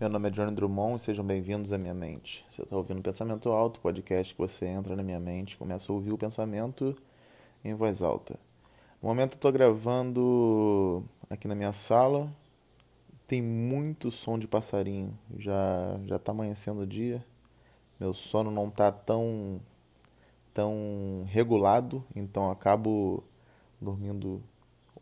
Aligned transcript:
Meu 0.00 0.08
nome 0.08 0.28
é 0.28 0.30
Johnny 0.30 0.52
Drummond 0.52 0.94
e 0.94 1.00
sejam 1.00 1.24
bem-vindos 1.24 1.72
à 1.72 1.76
minha 1.76 1.92
mente. 1.92 2.46
Você 2.48 2.62
está 2.62 2.76
ouvindo 2.76 3.02
Pensamento 3.02 3.50
Alto, 3.50 3.80
podcast 3.80 4.32
que 4.32 4.40
você 4.40 4.64
entra 4.64 4.94
na 4.94 5.02
minha 5.02 5.18
mente, 5.18 5.56
começa 5.56 5.90
a 5.90 5.94
ouvir 5.94 6.12
o 6.12 6.16
pensamento 6.16 6.96
em 7.64 7.74
voz 7.74 8.00
alta. 8.00 8.38
No 9.02 9.08
momento 9.08 9.32
eu 9.32 9.38
estou 9.38 9.50
gravando 9.50 11.02
aqui 11.28 11.48
na 11.48 11.56
minha 11.56 11.72
sala, 11.72 12.32
tem 13.26 13.42
muito 13.42 14.08
som 14.12 14.38
de 14.38 14.46
passarinho, 14.46 15.18
já 15.36 15.98
já 16.06 16.14
está 16.14 16.30
amanhecendo 16.30 16.82
o 16.82 16.86
dia, 16.86 17.24
meu 17.98 18.14
sono 18.14 18.52
não 18.52 18.68
está 18.68 18.92
tão 18.92 19.60
tão 20.54 21.24
regulado, 21.26 22.04
então 22.14 22.52
acabo 22.52 23.24
dormindo 23.80 24.40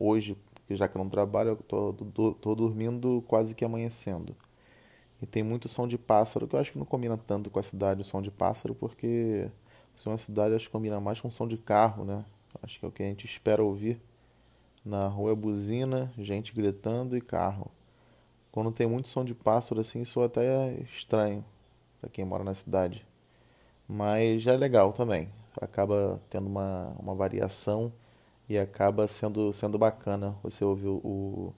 hoje, 0.00 0.38
já 0.70 0.88
que 0.88 0.96
eu 0.96 1.02
não 1.04 1.10
trabalho, 1.10 1.50
eu 1.50 2.34
tô 2.34 2.54
dormindo 2.54 3.22
quase 3.28 3.54
que 3.54 3.62
amanhecendo. 3.62 4.34
E 5.20 5.26
tem 5.26 5.42
muito 5.42 5.68
som 5.68 5.86
de 5.86 5.96
pássaro, 5.96 6.46
que 6.46 6.54
eu 6.54 6.61
acho 6.61 6.72
que 6.72 6.79
não 6.79 6.86
combina 6.86 7.16
tanto 7.16 7.50
com 7.50 7.58
a 7.58 7.62
cidade, 7.62 8.00
o 8.00 8.04
som 8.04 8.20
de 8.20 8.30
pássaro, 8.30 8.74
porque 8.74 9.50
se 9.94 10.08
é 10.08 10.11
uma 10.11 10.18
cidade, 10.18 10.54
acho 10.54 10.66
que 10.66 10.72
combina 10.72 11.00
mais 11.00 11.20
com 11.20 11.30
som 11.30 11.48
de 11.48 11.57
carro, 11.57 12.04
né? 12.04 12.24
Acho 12.62 12.79
que 12.79 12.84
é 12.84 12.88
o 12.88 12.93
que 12.93 13.02
a 13.02 13.07
gente 13.07 13.24
espera 13.24 13.62
ouvir. 13.62 14.00
Na 14.84 15.08
rua 15.08 15.32
é 15.32 15.34
buzina, 15.34 16.12
gente 16.18 16.54
gritando 16.54 17.16
e 17.16 17.21
carro. 17.21 17.71
Quando 18.52 18.71
tem 18.72 18.86
muito 18.86 19.08
som 19.08 19.24
de 19.24 19.34
pássaro 19.34 19.80
assim, 19.80 20.02
isso 20.02 20.21
até 20.22 20.44
é 20.46 20.80
estranho 20.82 21.44
para 22.00 22.08
quem 22.10 22.24
mora 22.24 22.44
na 22.44 22.54
cidade. 22.54 23.07
Mas 23.88 24.43
já 24.43 24.52
é 24.52 24.57
legal 24.57 24.93
também 24.93 25.30
acaba 25.60 26.21
tendo 26.29 26.46
uma, 26.46 26.94
uma 26.98 27.14
variação 27.14 27.93
e 28.48 28.58
acaba 28.58 29.08
sendo, 29.08 29.52
sendo 29.52 29.79
bacana 29.79 30.36
você 30.43 30.64
ouvir 30.64 30.88
o, 30.88 31.52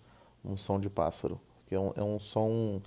um 0.44 0.56
som 0.56 0.78
de 0.78 0.88
pássaro. 0.88 1.40
Porque 1.60 1.74
é 1.74 1.80
um, 1.80 1.92
é 1.96 2.02
um 2.02 2.18
som, 2.18 2.80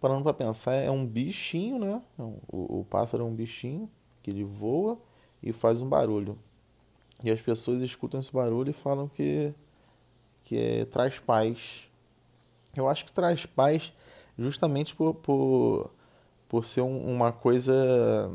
parando 0.00 0.22
para 0.22 0.34
pensar, 0.34 0.74
é 0.74 0.90
um 0.90 1.06
bichinho, 1.06 1.78
né? 1.78 2.02
É 2.18 2.22
o, 2.22 2.80
o 2.80 2.86
pássaro 2.88 3.24
é 3.24 3.26
um 3.26 3.34
bichinho 3.34 3.90
que 4.22 4.30
ele 4.30 4.44
voa 4.44 4.98
e 5.42 5.52
faz 5.52 5.82
um 5.82 5.88
barulho. 5.88 6.38
E 7.22 7.30
as 7.30 7.40
pessoas 7.40 7.82
escutam 7.82 8.20
esse 8.20 8.32
barulho 8.32 8.70
e 8.70 8.72
falam 8.72 9.08
que, 9.08 9.52
que 10.44 10.56
é, 10.56 10.84
traz 10.84 11.18
paz. 11.18 11.88
Eu 12.76 12.88
acho 12.88 13.04
que 13.04 13.12
traz 13.12 13.44
paz 13.44 13.92
justamente 14.38 14.94
por, 14.94 15.14
por, 15.14 15.90
por 16.48 16.64
ser 16.64 16.82
um, 16.82 17.12
uma 17.12 17.32
coisa 17.32 18.30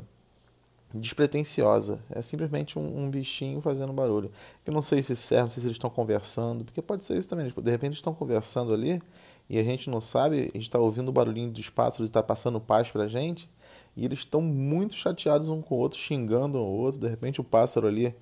despretensiosa. 0.94 2.00
É 2.09 2.22
simplesmente 2.22 2.78
um, 2.78 3.06
um, 3.06 3.09
bichinho 3.09 3.62
fazendo 3.62 3.94
barulho. 3.94 4.30
Eu 4.66 4.74
não 4.74 4.82
sei 4.82 5.02
se 5.02 5.16
serve, 5.16 5.44
não 5.44 5.50
sei 5.50 5.62
se 5.62 5.68
eles 5.68 5.76
estão 5.76 5.90
conversando, 5.90 6.66
porque 6.66 6.82
pode 6.82 7.06
ser 7.06 7.18
isso 7.18 7.30
também. 7.30 7.46
De 7.46 7.72
repente 7.72 7.92
eles 7.92 7.98
estão 7.98 8.14
conversando 8.14 8.74
ali 8.74 9.02
e 9.50 9.60
a 9.60 9.64
gente 9.64 9.90
não 9.90 10.02
sabe, 10.02 10.40
a 10.40 10.58
gente 10.58 10.62
está 10.62 10.80
ouvindo 10.80 11.10
o 11.10 11.12
barulhinho 11.12 11.52
dos 11.52 11.70
pássaros 11.70 12.08
e 12.08 12.10
está 12.10 12.24
passando 12.24 12.60
paz 12.60 12.90
pra 12.90 13.08
gente. 13.08 13.50
E 13.96 14.06
eles 14.06 14.20
estão 14.20 14.42
muito 14.42 14.96
chateados 14.96 15.50
um 15.50 15.62
com 15.62 15.76
o 15.76 15.78
outro, 15.78 16.00
xingando 16.00 16.58
um 16.58 16.62
o 16.62 16.78
outro. 16.78 17.00
De 17.00 17.08
repente 17.08 17.40
o 17.42 17.44
pássaro 17.44 17.88
ali 17.88 18.16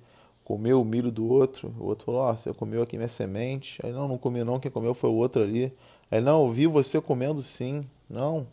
comeu 0.44 0.80
o 0.80 0.84
milho 0.84 1.10
do 1.10 1.26
outro. 1.26 1.74
O 1.78 1.86
outro 1.86 2.06
falou: 2.06 2.22
Ó, 2.22 2.30
oh, 2.30 2.36
você 2.36 2.52
comeu 2.52 2.82
aqui 2.82 2.96
minha 2.96 3.08
semente. 3.08 3.80
Aí 3.82 3.92
não, 3.92 4.08
não 4.08 4.18
comi 4.18 4.44
não, 4.44 4.60
quem 4.60 4.70
comeu 4.70 4.94
foi 4.94 5.10
o 5.10 5.14
outro 5.14 5.42
ali. 5.42 5.72
Aí 6.10 6.20
não, 6.20 6.40
ouvi 6.42 6.66
você 6.66 7.00
comendo 7.00 7.42
sim. 7.42 7.86
Não, 8.08 8.46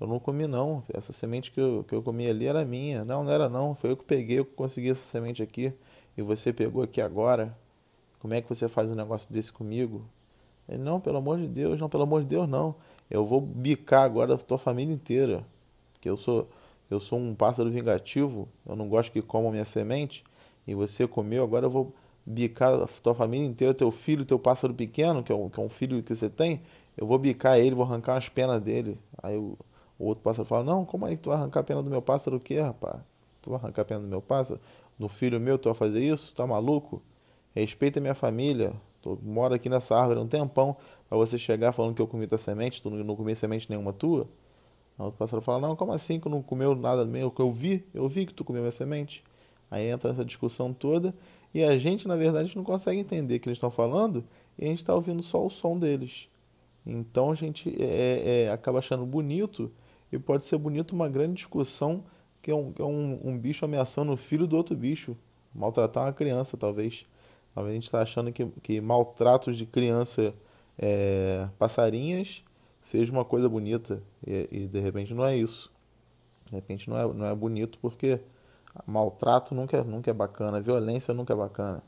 eu 0.00 0.06
não 0.06 0.18
comi 0.18 0.46
não. 0.46 0.82
Essa 0.92 1.12
semente 1.12 1.50
que 1.50 1.60
eu, 1.60 1.84
que 1.86 1.94
eu 1.94 2.02
comi 2.02 2.28
ali 2.28 2.46
era 2.46 2.64
minha. 2.64 3.04
Não, 3.04 3.24
não 3.24 3.32
era 3.32 3.48
não. 3.48 3.74
Foi 3.74 3.90
eu 3.90 3.96
que 3.96 4.04
peguei, 4.04 4.38
eu 4.38 4.44
consegui 4.44 4.90
essa 4.90 5.02
semente 5.02 5.42
aqui. 5.42 5.72
E 6.16 6.22
você 6.22 6.52
pegou 6.52 6.82
aqui 6.82 7.00
agora. 7.00 7.56
Como 8.20 8.34
é 8.34 8.40
que 8.40 8.48
você 8.48 8.68
faz 8.68 8.90
um 8.90 8.94
negócio 8.94 9.32
desse 9.32 9.52
comigo? 9.52 10.04
Ele, 10.68 10.82
não, 10.82 11.00
pelo 11.00 11.18
amor 11.18 11.38
de 11.38 11.48
Deus, 11.48 11.80
não, 11.80 11.88
pelo 11.88 12.02
amor 12.02 12.22
de 12.22 12.28
Deus, 12.28 12.48
não. 12.48 12.74
Eu 13.10 13.24
vou 13.24 13.40
bicar 13.40 14.02
agora 14.02 14.34
a 14.34 14.38
tua 14.38 14.58
família 14.58 14.94
inteira. 14.94 15.44
Que 16.00 16.08
eu 16.10 16.16
sou, 16.16 16.48
eu 16.90 17.00
sou 17.00 17.18
um 17.18 17.34
pássaro 17.34 17.70
vingativo. 17.70 18.48
Eu 18.66 18.76
não 18.76 18.88
gosto 18.88 19.10
que 19.12 19.22
comam 19.22 19.50
minha 19.50 19.64
semente. 19.64 20.22
E 20.66 20.74
você 20.74 21.06
comeu, 21.06 21.42
agora 21.42 21.66
eu 21.66 21.70
vou 21.70 21.94
bicar 22.26 22.74
a 22.74 22.86
tua 22.86 23.14
família 23.14 23.46
inteira, 23.46 23.72
teu 23.72 23.90
filho, 23.90 24.24
teu 24.24 24.38
pássaro 24.38 24.74
pequeno, 24.74 25.22
que 25.22 25.32
é 25.32 25.34
um, 25.34 25.48
que 25.48 25.58
é 25.58 25.62
um 25.62 25.68
filho 25.68 26.02
que 26.02 26.14
você 26.14 26.28
tem. 26.28 26.60
Eu 26.96 27.06
vou 27.06 27.18
bicar 27.18 27.58
ele, 27.58 27.74
vou 27.74 27.84
arrancar 27.84 28.16
as 28.16 28.28
penas 28.28 28.60
dele. 28.60 28.98
Aí 29.22 29.34
eu 29.34 29.56
o 29.98 30.06
outro 30.06 30.22
pássaro 30.22 30.46
fala: 30.46 30.64
Não, 30.64 30.84
como 30.84 31.06
é 31.06 31.10
que 31.10 31.16
tu 31.16 31.30
vai 31.30 31.38
arrancar 31.38 31.60
a 31.60 31.64
pena 31.64 31.82
do 31.82 31.90
meu 31.90 32.00
pássaro? 32.00 32.36
O 32.36 32.40
que, 32.40 32.58
rapaz? 32.58 33.00
Tu 33.42 33.50
vai 33.50 33.58
arrancar 33.58 33.82
a 33.82 33.84
pena 33.84 34.00
do 34.00 34.06
meu 34.06 34.22
pássaro? 34.22 34.60
Do 34.98 35.08
filho 35.08 35.40
meu, 35.40 35.58
tu 35.58 35.68
vai 35.68 35.74
fazer 35.74 36.00
isso? 36.00 36.34
Tá 36.34 36.46
maluco? 36.46 37.02
Respeita 37.54 38.00
minha 38.00 38.14
família. 38.14 38.72
Tu 39.16 39.24
mora 39.24 39.56
aqui 39.56 39.68
nessa 39.68 39.96
árvore 39.96 40.20
um 40.20 40.26
tempão 40.26 40.76
para 41.08 41.16
você 41.16 41.38
chegar 41.38 41.72
falando 41.72 41.94
que 41.94 42.02
eu 42.02 42.06
comi 42.06 42.26
tua 42.26 42.38
semente, 42.38 42.82
tu 42.82 42.90
não 42.90 43.16
comi 43.16 43.34
semente 43.34 43.68
nenhuma 43.70 43.92
tua? 43.92 44.28
O 44.98 45.04
outro 45.04 45.18
pássaro 45.18 45.40
fala: 45.40 45.60
Não, 45.60 45.76
como 45.76 45.92
assim 45.92 46.18
que 46.20 46.28
não 46.28 46.42
comeu 46.42 46.74
nada 46.74 47.04
meu? 47.04 47.32
Eu 47.38 47.52
vi, 47.52 47.84
eu 47.94 48.08
vi 48.08 48.26
que 48.26 48.34
tu 48.34 48.44
comeu 48.44 48.62
minha 48.62 48.72
semente. 48.72 49.22
Aí 49.70 49.88
entra 49.88 50.10
essa 50.10 50.24
discussão 50.24 50.72
toda 50.72 51.14
e 51.54 51.62
a 51.62 51.76
gente, 51.78 52.08
na 52.08 52.16
verdade, 52.16 52.54
não 52.56 52.64
consegue 52.64 53.00
entender 53.00 53.36
o 53.36 53.40
que 53.40 53.48
eles 53.48 53.56
estão 53.56 53.70
falando 53.70 54.24
e 54.58 54.64
a 54.64 54.68
gente 54.68 54.78
está 54.78 54.94
ouvindo 54.94 55.22
só 55.22 55.44
o 55.44 55.50
som 55.50 55.78
deles. 55.78 56.28
Então 56.84 57.30
a 57.30 57.34
gente 57.34 57.74
é, 57.80 58.46
é, 58.46 58.50
acaba 58.50 58.78
achando 58.78 59.04
bonito 59.04 59.70
e 60.10 60.18
pode 60.18 60.44
ser 60.44 60.56
bonito 60.56 60.92
uma 60.92 61.08
grande 61.08 61.34
discussão 61.34 62.02
que 62.40 62.50
é 62.50 62.54
um, 62.54 62.72
que 62.72 62.80
é 62.80 62.84
um, 62.84 63.20
um 63.24 63.38
bicho 63.38 63.64
ameaçando 63.64 64.12
o 64.12 64.16
filho 64.16 64.46
do 64.46 64.56
outro 64.56 64.74
bicho. 64.74 65.16
Maltratar 65.54 66.04
uma 66.04 66.12
criança, 66.12 66.56
talvez. 66.56 67.04
Talvez 67.58 67.72
a 67.72 67.74
gente 67.74 67.84
está 67.86 68.02
achando 68.02 68.32
que, 68.32 68.46
que 68.62 68.80
maltratos 68.80 69.56
de 69.56 69.66
criança 69.66 70.32
é, 70.78 71.48
passarinhas 71.58 72.44
seja 72.84 73.10
uma 73.10 73.24
coisa 73.24 73.48
bonita. 73.48 74.00
E, 74.24 74.48
e, 74.48 74.66
de 74.68 74.78
repente 74.78 75.12
não 75.12 75.24
é 75.24 75.36
isso. 75.36 75.68
De 76.46 76.54
repente 76.54 76.88
não 76.88 76.96
é, 76.96 77.12
não 77.12 77.26
é 77.26 77.34
bonito 77.34 77.76
porque 77.82 78.20
maltrato 78.86 79.56
nunca, 79.56 79.76
é, 79.76 79.82
nunca 79.82 80.08
é 80.08 80.14
bacana, 80.14 80.60
violência 80.60 81.12
nunca 81.12 81.32
é 81.32 81.36
bacana. 81.36 81.82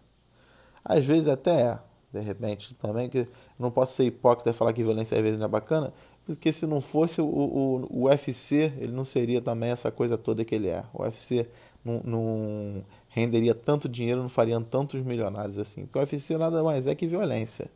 Às 0.84 1.06
vezes 1.06 1.28
até 1.28 1.62
é, 1.62 1.78
de 2.12 2.20
repente 2.20 2.75
também, 2.75 3.08
que 3.08 3.28
não 3.56 3.70
posso 3.70 3.92
ser 3.92 4.06
hipócrita 4.06 4.50
e 4.50 4.52
falar 4.52 4.72
que 4.72 4.82
violência 4.82 5.16
às 5.16 5.22
vezes 5.22 5.38
não 5.38 5.47
é 5.47 5.48
bacana, 5.48 5.92
porque 6.25 6.53
se 6.53 6.66
não 6.66 6.81
fosse 6.81 7.20
o, 7.20 7.26
o, 7.26 7.86
o 7.91 8.03
UFC, 8.04 8.72
ele 8.78 8.92
não 8.92 9.04
seria 9.04 9.41
também 9.41 9.70
essa 9.70 9.91
coisa 9.91 10.16
toda 10.16 10.44
que 10.44 10.54
ele 10.54 10.69
é. 10.69 10.84
O 10.92 11.03
UFC 11.03 11.48
não, 11.84 12.00
não 12.04 12.84
renderia 13.08 13.54
tanto 13.54 13.88
dinheiro, 13.88 14.22
não 14.22 14.28
fariam 14.28 14.62
tantos 14.62 15.03
milionários 15.03 15.58
assim. 15.58 15.86
Porque 15.86 15.98
o 15.98 16.03
UFC 16.03 16.36
nada 16.36 16.62
mais 16.62 16.86
é 16.86 16.94
que 16.94 17.06
violência. 17.06 17.70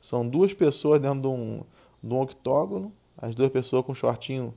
São 0.00 0.26
duas 0.26 0.54
pessoas 0.54 1.00
dentro 1.00 1.20
de 1.20 1.28
um, 1.28 1.62
de 2.02 2.14
um 2.14 2.20
octógono, 2.20 2.92
as 3.18 3.34
duas 3.34 3.50
pessoas 3.50 3.84
com 3.84 3.92
shortinho 3.92 4.54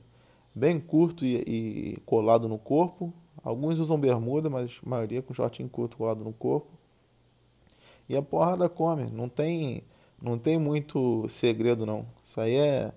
bem 0.54 0.80
curto 0.80 1.24
e, 1.24 1.36
e 1.36 1.96
colado 2.06 2.48
no 2.48 2.58
corpo. 2.58 3.12
Alguns 3.42 3.78
usam 3.78 3.98
bermuda, 3.98 4.48
mas 4.48 4.80
a 4.84 4.88
maioria 4.88 5.20
com 5.20 5.34
shortinho 5.34 5.68
curto 5.68 5.98
colado 5.98 6.24
no 6.24 6.32
corpo. 6.32 6.68
E 8.08 8.16
a 8.16 8.22
porrada 8.22 8.68
come, 8.68 9.10
não 9.10 9.28
tem, 9.28 9.82
não 10.20 10.38
tem 10.38 10.58
muito 10.58 11.26
segredo 11.28 11.84
não. 11.84 12.06
Isso 12.24 12.40
aí 12.40 12.54
é 12.54 12.92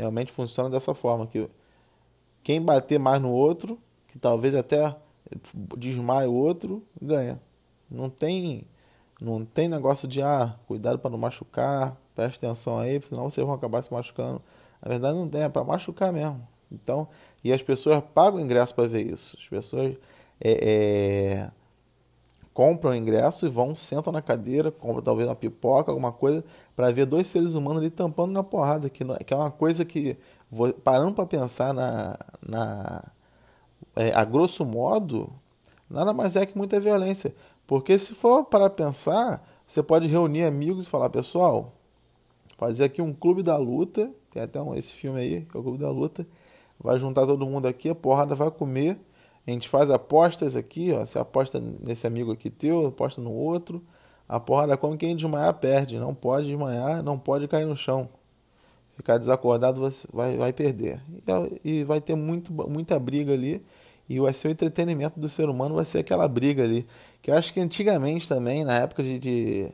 realmente 0.00 0.32
funciona 0.32 0.70
dessa 0.70 0.94
forma 0.94 1.26
que 1.26 1.48
quem 2.42 2.60
bater 2.60 2.98
mais 2.98 3.20
no 3.20 3.30
outro, 3.30 3.78
que 4.08 4.18
talvez 4.18 4.54
até 4.54 4.96
desmaie 5.76 6.26
o 6.26 6.34
outro, 6.34 6.82
ganha. 7.00 7.40
Não 7.90 8.08
tem 8.08 8.66
não 9.20 9.44
tem 9.44 9.68
negócio 9.68 10.08
de 10.08 10.22
ah, 10.22 10.56
cuidado 10.66 10.98
para 10.98 11.10
não 11.10 11.18
machucar, 11.18 11.94
preste 12.14 12.44
atenção 12.44 12.78
aí, 12.78 13.00
senão 13.02 13.28
vocês 13.28 13.46
vão 13.46 13.54
acabar 13.54 13.82
se 13.82 13.92
machucando. 13.92 14.42
Na 14.80 14.88
verdade 14.88 15.18
não 15.18 15.28
tem, 15.28 15.42
é 15.42 15.48
para 15.48 15.62
machucar 15.62 16.10
mesmo. 16.12 16.46
Então, 16.72 17.08
e 17.44 17.52
as 17.52 17.62
pessoas 17.62 18.02
pagam 18.14 18.40
ingresso 18.40 18.74
para 18.74 18.88
ver 18.88 19.06
isso. 19.06 19.36
As 19.38 19.46
pessoas 19.48 19.96
é, 20.40 20.52
é, 20.52 21.50
compram 22.52 22.92
o 22.92 22.94
ingresso 22.94 23.46
e 23.46 23.48
vão, 23.48 23.74
sentam 23.76 24.12
na 24.12 24.20
cadeira, 24.20 24.70
compram 24.70 25.02
talvez 25.02 25.28
uma 25.28 25.36
pipoca, 25.36 25.90
alguma 25.90 26.12
coisa, 26.12 26.44
para 26.74 26.90
ver 26.90 27.06
dois 27.06 27.26
seres 27.26 27.54
humanos 27.54 27.80
ali 27.80 27.90
tampando 27.90 28.32
na 28.32 28.42
porrada, 28.42 28.90
que, 28.90 29.04
não, 29.04 29.16
que 29.16 29.32
é 29.32 29.36
uma 29.36 29.50
coisa 29.50 29.84
que, 29.84 30.16
parando 30.82 31.14
para 31.14 31.26
pensar 31.26 31.72
na, 31.72 32.18
na 32.46 33.04
é, 33.96 34.12
a 34.14 34.24
grosso 34.24 34.64
modo, 34.64 35.32
nada 35.88 36.12
mais 36.12 36.36
é 36.36 36.44
que 36.44 36.56
muita 36.56 36.80
violência. 36.80 37.34
Porque 37.66 37.98
se 37.98 38.14
for 38.14 38.44
para 38.44 38.68
pensar, 38.68 39.46
você 39.66 39.82
pode 39.82 40.08
reunir 40.08 40.44
amigos 40.44 40.86
e 40.86 40.88
falar, 40.88 41.08
pessoal, 41.10 41.72
fazer 42.58 42.84
aqui 42.84 43.00
um 43.00 43.12
clube 43.12 43.42
da 43.42 43.56
luta, 43.56 44.10
tem 44.32 44.42
até 44.42 44.60
um, 44.60 44.74
esse 44.74 44.92
filme 44.92 45.20
aí, 45.20 45.42
que 45.42 45.56
é 45.56 45.60
o 45.60 45.62
clube 45.62 45.78
da 45.78 45.90
luta, 45.90 46.26
vai 46.78 46.98
juntar 46.98 47.26
todo 47.26 47.46
mundo 47.46 47.66
aqui, 47.66 47.88
a 47.88 47.94
porrada 47.94 48.34
vai 48.34 48.50
comer, 48.50 48.98
a 49.50 49.54
gente 49.54 49.68
faz 49.68 49.90
apostas 49.90 50.56
aqui, 50.56 50.92
ó. 50.92 51.00
Você 51.04 51.18
aposta 51.18 51.60
nesse 51.60 52.06
amigo 52.06 52.32
aqui 52.32 52.50
teu, 52.50 52.86
aposta 52.86 53.20
no 53.20 53.32
outro. 53.32 53.82
A 54.28 54.38
porrada 54.38 54.76
como 54.76 54.96
quem 54.96 55.16
desmaiar 55.16 55.54
perde. 55.54 55.98
Não 55.98 56.14
pode 56.14 56.46
desmaiar, 56.46 57.02
não 57.02 57.18
pode 57.18 57.48
cair 57.48 57.66
no 57.66 57.76
chão. 57.76 58.08
Ficar 58.96 59.18
desacordado 59.18 59.80
você 59.80 60.06
vai, 60.12 60.36
vai 60.36 60.52
perder. 60.52 61.00
E, 61.64 61.84
vai 61.84 62.00
ter 62.00 62.14
muito, 62.14 62.52
muita 62.52 62.98
briga 62.98 63.32
ali. 63.32 63.64
E 64.08 64.20
vai 64.20 64.32
ser 64.32 64.48
o 64.48 64.50
entretenimento 64.50 65.18
do 65.18 65.28
ser 65.28 65.48
humano, 65.48 65.76
vai 65.76 65.84
ser 65.84 66.00
aquela 66.00 66.28
briga 66.28 66.64
ali. 66.64 66.86
Que 67.22 67.30
eu 67.30 67.34
acho 67.34 67.52
que 67.52 67.60
antigamente 67.60 68.28
também, 68.28 68.64
na 68.64 68.74
época 68.74 69.02
de, 69.02 69.18
de, 69.18 69.68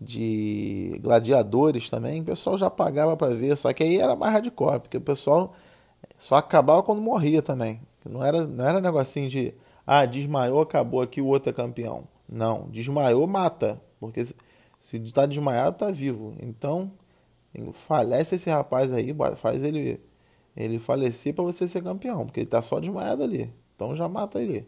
de 0.00 0.98
gladiadores 1.02 1.90
também, 1.90 2.20
o 2.20 2.24
pessoal 2.24 2.56
já 2.56 2.70
pagava 2.70 3.16
para 3.16 3.34
ver, 3.34 3.56
só 3.56 3.72
que 3.72 3.82
aí 3.82 3.98
era 3.98 4.14
mais 4.16 4.32
hardcore, 4.32 4.80
porque 4.80 4.96
o 4.96 5.00
pessoal 5.00 5.54
só 6.18 6.36
acabava 6.36 6.82
quando 6.82 7.00
morria 7.00 7.42
também. 7.42 7.80
Não 8.04 8.24
era, 8.24 8.46
não 8.46 8.64
era 8.66 8.80
negocinho 8.80 9.28
de, 9.28 9.54
ah, 9.86 10.04
desmaiou, 10.04 10.60
acabou 10.60 11.00
aqui, 11.00 11.20
o 11.20 11.26
outro 11.26 11.50
é 11.50 11.52
campeão. 11.52 12.06
Não, 12.28 12.68
desmaiou, 12.70 13.26
mata, 13.26 13.80
porque 14.00 14.24
se 14.80 14.96
está 14.98 15.26
desmaiado, 15.26 15.76
está 15.76 15.90
vivo. 15.90 16.34
Então, 16.40 16.92
falece 17.72 18.34
esse 18.34 18.50
rapaz 18.50 18.92
aí, 18.92 19.14
faz 19.36 19.62
ele 19.62 20.00
ele 20.56 20.78
falecer 20.78 21.34
para 21.34 21.44
você 21.44 21.66
ser 21.66 21.82
campeão, 21.82 22.24
porque 22.24 22.40
ele 22.40 22.46
está 22.46 22.62
só 22.62 22.78
desmaiado 22.78 23.22
ali. 23.22 23.52
Então 23.74 23.94
já 23.96 24.08
mata 24.08 24.40
ele. 24.40 24.66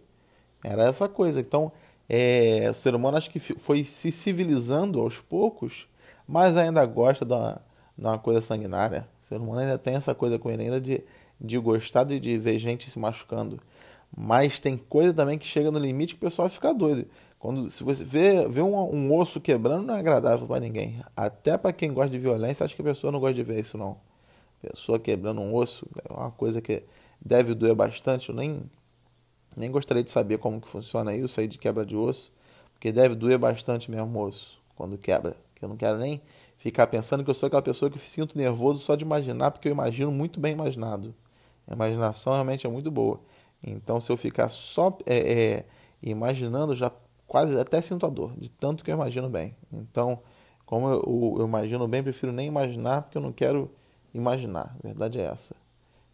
Era 0.64 0.84
essa 0.84 1.08
coisa. 1.08 1.40
Então, 1.40 1.70
é, 2.08 2.68
o 2.70 2.74
ser 2.74 2.94
humano 2.94 3.16
acho 3.16 3.30
que 3.30 3.38
foi 3.38 3.84
se 3.84 4.10
civilizando 4.10 5.00
aos 5.00 5.20
poucos, 5.20 5.88
mas 6.26 6.56
ainda 6.56 6.84
gosta 6.84 7.24
de 7.24 7.32
uma, 7.32 7.62
de 7.96 8.04
uma 8.04 8.18
coisa 8.18 8.40
sanguinária. 8.40 9.06
O 9.22 9.26
ser 9.26 9.36
humano 9.36 9.60
ainda 9.60 9.78
tem 9.78 9.94
essa 9.94 10.14
coisa 10.14 10.38
com 10.38 10.50
ele 10.50 10.64
ainda 10.64 10.80
de, 10.80 11.04
de 11.40 11.58
gostar 11.58 12.04
de, 12.04 12.38
ver 12.38 12.58
gente 12.58 12.90
se 12.90 12.98
machucando. 12.98 13.60
Mas 14.16 14.60
tem 14.60 14.76
coisa 14.76 15.12
também 15.12 15.38
que 15.38 15.46
chega 15.46 15.70
no 15.70 15.78
limite 15.78 16.14
que 16.14 16.20
o 16.20 16.26
pessoal 16.26 16.48
fica 16.48 16.72
doido. 16.72 17.06
Quando 17.38 17.68
se 17.70 17.84
você 17.84 18.04
vê, 18.04 18.48
vê 18.48 18.62
um, 18.62 18.76
um 18.76 19.14
osso 19.14 19.40
quebrando, 19.40 19.86
não 19.86 19.94
é 19.94 19.98
agradável 19.98 20.46
para 20.46 20.60
ninguém. 20.60 21.00
Até 21.16 21.58
para 21.58 21.72
quem 21.72 21.92
gosta 21.92 22.10
de 22.10 22.18
violência, 22.18 22.64
acho 22.64 22.74
que 22.74 22.82
a 22.82 22.84
pessoa 22.84 23.12
não 23.12 23.20
gosta 23.20 23.34
de 23.34 23.42
ver 23.42 23.60
isso 23.60 23.76
não. 23.76 23.98
Pessoa 24.62 24.98
quebrando 24.98 25.40
um 25.40 25.54
osso 25.54 25.86
é 26.08 26.12
uma 26.12 26.30
coisa 26.30 26.60
que 26.60 26.82
deve 27.20 27.54
doer 27.54 27.74
bastante. 27.74 28.30
Eu 28.30 28.34
nem 28.34 28.62
nem 29.56 29.70
gostaria 29.70 30.02
de 30.02 30.10
saber 30.10 30.38
como 30.38 30.60
que 30.60 30.68
funciona 30.68 31.14
isso 31.14 31.40
aí 31.40 31.46
de 31.46 31.56
quebra 31.56 31.84
de 31.84 31.96
osso, 31.96 32.30
porque 32.74 32.92
deve 32.92 33.14
doer 33.14 33.38
bastante 33.38 33.90
mesmo 33.90 34.18
o 34.18 34.22
osso 34.22 34.60
quando 34.74 34.98
quebra. 34.98 35.36
Que 35.54 35.64
eu 35.64 35.68
não 35.68 35.76
quero 35.76 35.96
nem 35.98 36.20
ficar 36.58 36.86
pensando 36.86 37.24
que 37.24 37.30
eu 37.30 37.34
sou 37.34 37.46
aquela 37.46 37.62
pessoa 37.62 37.90
que 37.90 37.98
sinto 37.98 38.36
nervoso 38.36 38.80
só 38.80 38.94
de 38.94 39.04
imaginar, 39.04 39.50
porque 39.50 39.68
eu 39.68 39.72
imagino 39.72 40.10
muito 40.12 40.38
bem 40.38 40.52
imaginado. 40.52 41.14
A 41.66 41.74
imaginação 41.74 42.32
realmente 42.32 42.66
é 42.66 42.70
muito 42.70 42.90
boa. 42.90 43.20
Então, 43.66 44.00
se 44.00 44.10
eu 44.10 44.16
ficar 44.16 44.48
só 44.48 44.96
é, 45.06 45.16
é, 45.16 45.64
imaginando, 46.02 46.74
já 46.74 46.90
quase 47.26 47.58
até 47.58 47.80
sinto 47.80 48.06
a 48.06 48.08
dor, 48.08 48.32
de 48.36 48.48
tanto 48.48 48.84
que 48.84 48.90
eu 48.90 48.94
imagino 48.94 49.28
bem. 49.28 49.56
Então, 49.72 50.20
como 50.64 50.88
eu, 50.88 51.36
eu 51.38 51.46
imagino 51.46 51.86
bem, 51.88 52.02
prefiro 52.02 52.32
nem 52.32 52.46
imaginar, 52.46 53.02
porque 53.02 53.18
eu 53.18 53.22
não 53.22 53.32
quero 53.32 53.70
imaginar. 54.14 54.76
A 54.78 54.86
verdade 54.86 55.18
é 55.18 55.24
essa. 55.24 55.54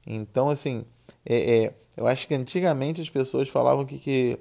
Então, 0.06 0.50
assim, 0.50 0.84
é, 1.24 1.64
é, 1.64 1.74
eu 1.96 2.06
acho 2.06 2.26
que 2.26 2.34
antigamente 2.34 3.00
as 3.00 3.08
pessoas 3.08 3.48
falavam 3.48 3.84
que, 3.84 3.98
que, 3.98 4.38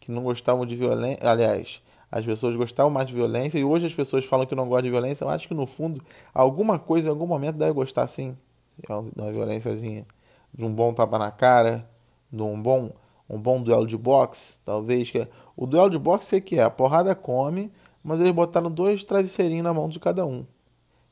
que 0.00 0.10
não 0.10 0.22
gostavam 0.22 0.66
de 0.66 0.74
violência. 0.74 1.28
Aliás, 1.28 1.82
as 2.10 2.24
pessoas 2.24 2.56
gostavam 2.56 2.90
mais 2.90 3.06
de 3.06 3.14
violência 3.14 3.58
e 3.58 3.64
hoje 3.64 3.86
as 3.86 3.94
pessoas 3.94 4.24
falam 4.24 4.46
que 4.46 4.54
não 4.54 4.68
gostam 4.68 4.84
de 4.84 4.90
violência. 4.90 5.24
Eu 5.24 5.28
acho 5.28 5.46
que 5.46 5.54
no 5.54 5.66
fundo, 5.66 6.02
alguma 6.32 6.78
coisa 6.78 7.08
em 7.08 7.10
algum 7.10 7.26
momento 7.26 7.56
deve 7.56 7.72
gostar 7.72 8.06
sim 8.06 8.36
de 8.78 8.92
uma 9.20 9.30
violênciazinha. 9.30 10.06
De 10.52 10.64
um 10.64 10.72
bom 10.72 10.92
tapa 10.92 11.18
na 11.18 11.30
cara, 11.30 11.88
de 12.32 12.42
um 12.42 12.60
bom, 12.60 12.90
um 13.28 13.38
bom 13.38 13.62
duelo 13.62 13.86
de 13.86 13.96
boxe, 13.96 14.58
talvez. 14.64 15.12
É, 15.14 15.28
o 15.56 15.66
duelo 15.66 15.90
de 15.90 15.98
boxe 15.98 16.36
é 16.36 16.40
que 16.40 16.58
é? 16.58 16.62
A 16.62 16.70
porrada 16.70 17.14
come, 17.14 17.72
mas 18.02 18.20
eles 18.20 18.32
botaram 18.32 18.70
dois 18.70 19.04
travesseirinhos 19.04 19.64
na 19.64 19.74
mão 19.74 19.88
de 19.88 20.00
cada 20.00 20.24
um. 20.26 20.46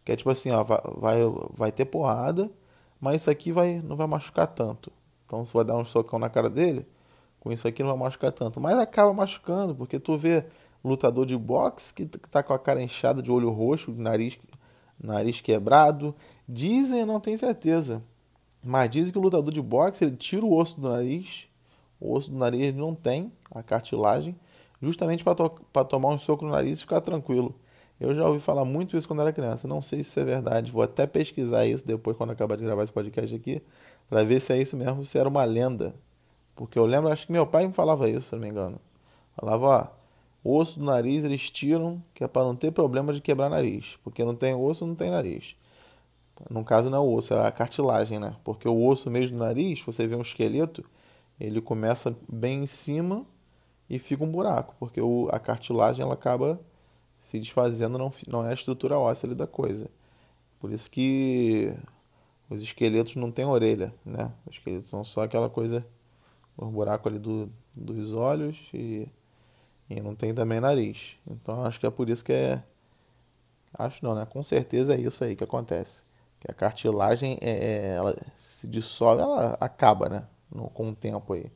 Que 0.04 0.12
é 0.12 0.16
tipo 0.16 0.30
assim, 0.30 0.50
ó, 0.50 0.62
vai, 0.62 1.18
vai, 1.54 1.72
ter 1.72 1.84
porrada 1.84 2.50
mas 3.00 3.22
isso 3.22 3.30
aqui 3.30 3.52
vai, 3.52 3.80
não 3.82 3.96
vai 3.96 4.06
machucar 4.06 4.46
tanto. 4.46 4.90
Então 5.24 5.44
você 5.44 5.52
vai 5.52 5.64
dar 5.64 5.76
um 5.76 5.84
socão 5.84 6.18
na 6.18 6.28
cara 6.28 6.48
dele, 6.48 6.86
com 7.40 7.52
isso 7.52 7.66
aqui 7.66 7.82
não 7.82 7.90
vai 7.90 7.98
machucar 7.98 8.32
tanto. 8.32 8.60
Mas 8.60 8.76
acaba 8.78 9.12
machucando, 9.12 9.74
porque 9.74 9.98
tu 9.98 10.16
vê 10.16 10.44
lutador 10.84 11.26
de 11.26 11.36
boxe 11.36 11.92
que 11.92 12.06
tá 12.06 12.42
com 12.42 12.52
a 12.52 12.58
cara 12.58 12.82
inchada 12.82 13.22
de 13.22 13.30
olho 13.30 13.50
roxo, 13.50 13.92
nariz, 13.92 14.38
nariz 14.98 15.40
quebrado. 15.40 16.14
Dizem, 16.48 17.04
não 17.04 17.20
tenho 17.20 17.38
certeza, 17.38 18.02
mas 18.66 18.90
dizem 18.90 19.12
que 19.12 19.18
o 19.18 19.22
lutador 19.22 19.52
de 19.52 19.62
boxe 19.62 20.04
ele 20.04 20.16
tira 20.16 20.44
o 20.44 20.54
osso 20.54 20.80
do 20.80 20.88
nariz, 20.88 21.46
o 22.00 22.12
osso 22.12 22.30
do 22.30 22.36
nariz 22.36 22.74
não 22.74 22.94
tem, 22.94 23.32
a 23.50 23.62
cartilagem, 23.62 24.34
justamente 24.82 25.22
para 25.22 25.34
to 25.34 25.50
tomar 25.88 26.08
um 26.08 26.18
soco 26.18 26.44
no 26.44 26.50
nariz 26.50 26.78
e 26.78 26.82
ficar 26.82 27.00
tranquilo. 27.00 27.54
Eu 27.98 28.14
já 28.14 28.26
ouvi 28.26 28.40
falar 28.40 28.64
muito 28.64 28.96
isso 28.96 29.06
quando 29.08 29.22
era 29.22 29.32
criança. 29.32 29.66
Não 29.66 29.80
sei 29.80 30.02
se 30.02 30.10
isso 30.10 30.20
é 30.20 30.24
verdade. 30.24 30.70
Vou 30.70 30.82
até 30.82 31.06
pesquisar 31.06 31.64
isso 31.64 31.86
depois, 31.86 32.16
quando 32.16 32.30
acabar 32.30 32.56
de 32.56 32.64
gravar 32.64 32.82
esse 32.82 32.92
podcast 32.92 33.34
aqui, 33.34 33.62
para 34.08 34.22
ver 34.22 34.40
se 34.40 34.52
é 34.52 34.60
isso 34.60 34.76
mesmo, 34.76 35.04
se 35.04 35.16
era 35.16 35.28
uma 35.28 35.44
lenda. 35.44 35.94
Porque 36.54 36.78
eu 36.78 36.84
lembro, 36.84 37.10
acho 37.10 37.26
que 37.26 37.32
meu 37.32 37.46
pai 37.46 37.66
me 37.66 37.72
falava 37.72 38.08
isso, 38.08 38.28
se 38.28 38.32
não 38.32 38.40
me 38.40 38.48
engano. 38.48 38.78
Falava, 39.34 39.66
ó, 39.66 39.86
o 40.44 40.56
osso 40.56 40.78
do 40.78 40.84
nariz 40.84 41.24
eles 41.24 41.48
tiram, 41.50 42.02
que 42.12 42.22
é 42.22 42.28
para 42.28 42.42
não 42.42 42.54
ter 42.54 42.70
problema 42.72 43.12
de 43.12 43.20
quebrar 43.20 43.48
nariz. 43.48 43.96
Porque 44.02 44.24
não 44.24 44.34
tem 44.34 44.54
osso, 44.54 44.86
não 44.86 44.94
tem 44.94 45.10
nariz. 45.10 45.56
No 46.50 46.64
caso 46.64 46.90
não 46.90 46.98
é 46.98 47.00
o 47.00 47.12
osso, 47.14 47.34
é 47.34 47.46
a 47.46 47.52
cartilagem, 47.52 48.18
né? 48.18 48.36
Porque 48.44 48.68
o 48.68 48.86
osso 48.86 49.10
mesmo 49.10 49.36
do 49.36 49.44
nariz, 49.44 49.80
você 49.80 50.06
vê 50.06 50.14
um 50.14 50.22
esqueleto, 50.22 50.84
ele 51.40 51.60
começa 51.60 52.16
bem 52.28 52.62
em 52.62 52.66
cima 52.66 53.24
e 53.88 53.98
fica 53.98 54.24
um 54.24 54.30
buraco, 54.30 54.74
porque 54.78 55.00
o, 55.00 55.28
a 55.32 55.38
cartilagem 55.38 56.02
ela 56.02 56.14
acaba 56.14 56.60
se 57.20 57.38
desfazendo 57.38 57.98
não, 57.98 58.12
não 58.28 58.46
é 58.46 58.50
a 58.50 58.54
estrutura 58.54 58.98
óssea 58.98 59.34
da 59.34 59.46
coisa. 59.46 59.90
Por 60.60 60.72
isso 60.72 60.90
que 60.90 61.74
os 62.48 62.62
esqueletos 62.62 63.16
não 63.16 63.30
têm 63.30 63.44
orelha, 63.44 63.92
né? 64.04 64.32
Os 64.46 64.56
esqueletos 64.56 64.90
são 64.90 65.02
só 65.04 65.22
aquela 65.22 65.50
coisa, 65.50 65.86
o 66.56 66.66
buraco 66.66 67.08
ali 67.08 67.18
do, 67.18 67.50
dos 67.74 68.12
olhos 68.12 68.56
e, 68.72 69.08
e 69.90 70.00
não 70.00 70.14
tem 70.14 70.34
também 70.34 70.60
nariz. 70.60 71.16
Então 71.26 71.64
acho 71.64 71.80
que 71.80 71.86
é 71.86 71.90
por 71.90 72.08
isso 72.08 72.24
que 72.24 72.32
é. 72.32 72.62
Acho 73.74 74.04
não, 74.04 74.14
né? 74.14 74.26
Com 74.26 74.42
certeza 74.42 74.94
é 74.94 75.00
isso 75.00 75.22
aí 75.24 75.36
que 75.36 75.44
acontece. 75.44 76.04
Que 76.40 76.50
a 76.50 76.54
cartilagem 76.54 77.38
é, 77.40 77.50
é 77.50 77.94
ela 77.96 78.16
se 78.36 78.66
dissolve, 78.66 79.22
ela 79.22 79.56
acaba, 79.60 80.08
né? 80.08 80.24
No, 80.54 80.68
com 80.70 80.90
o 80.90 80.94
tempo 80.94 81.32
aí. 81.32 81.50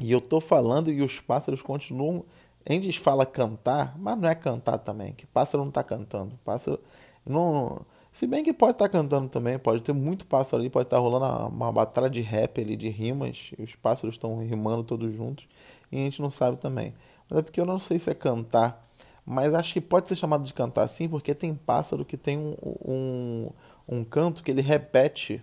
E 0.00 0.10
eu 0.12 0.20
tô 0.20 0.40
falando 0.40 0.90
e 0.90 1.02
os 1.02 1.20
pássaros 1.20 1.62
continuam 1.62 2.24
a 2.66 2.72
gente 2.72 2.98
fala 2.98 3.26
cantar, 3.26 3.94
mas 3.98 4.18
não 4.18 4.28
é 4.28 4.34
cantar 4.34 4.78
também, 4.78 5.12
que 5.12 5.26
pássaro 5.26 5.62
não 5.62 5.68
está 5.68 5.82
cantando. 5.82 6.38
Pássaro 6.44 6.80
não. 7.24 7.84
Se 8.12 8.26
bem 8.26 8.44
que 8.44 8.52
pode 8.52 8.72
estar 8.72 8.86
tá 8.86 8.88
cantando 8.88 9.28
também, 9.28 9.58
pode 9.58 9.82
ter 9.82 9.92
muito 9.92 10.24
pássaro 10.24 10.62
ali, 10.62 10.70
pode 10.70 10.86
estar 10.86 10.96
tá 10.96 11.02
rolando 11.02 11.24
uma, 11.26 11.46
uma 11.46 11.72
batalha 11.72 12.08
de 12.08 12.20
rap 12.20 12.60
ali, 12.60 12.76
de 12.76 12.88
rimas, 12.88 13.50
e 13.58 13.62
os 13.62 13.74
pássaros 13.74 14.14
estão 14.14 14.38
rimando 14.38 14.84
todos 14.84 15.12
juntos, 15.14 15.48
e 15.90 15.96
a 15.96 16.04
gente 16.04 16.22
não 16.22 16.30
sabe 16.30 16.56
também. 16.56 16.94
Mas 17.28 17.40
é 17.40 17.42
porque 17.42 17.60
eu 17.60 17.66
não 17.66 17.78
sei 17.78 17.98
se 17.98 18.08
é 18.08 18.14
cantar, 18.14 18.88
mas 19.24 19.54
acho 19.54 19.72
que 19.72 19.80
pode 19.80 20.08
ser 20.08 20.16
chamado 20.16 20.44
de 20.44 20.52
cantar 20.52 20.86
sim, 20.88 21.08
porque 21.08 21.34
tem 21.34 21.54
pássaro 21.54 22.04
que 22.04 22.16
tem 22.16 22.38
um, 22.38 22.56
um, 22.84 23.50
um 23.88 24.04
canto 24.04 24.42
que 24.42 24.50
ele 24.50 24.60
repete 24.60 25.42